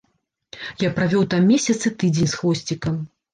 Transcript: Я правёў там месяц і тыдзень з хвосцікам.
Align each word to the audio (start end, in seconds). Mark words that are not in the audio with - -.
Я 0.83 0.89
правёў 0.97 1.25
там 1.33 1.45
месяц 1.51 1.77
і 1.91 1.93
тыдзень 2.01 2.31
з 2.33 2.41
хвосцікам. 2.41 2.99